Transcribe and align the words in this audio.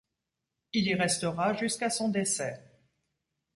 Il 0.73 0.87
y 0.87 0.95
restera 0.95 1.53
jusqu’à 1.53 1.91
son 1.91 2.09
décès. 2.09 2.59